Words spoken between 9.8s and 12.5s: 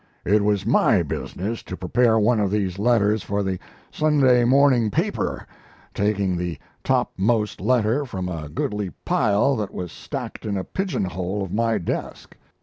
stacked in a pigeon hole of my desk.